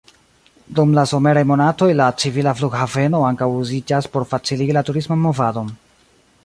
[0.77, 5.73] Dum la someraj monatoj la civila flughaveno ankaŭ uziĝas por faciligi la turisman movadon.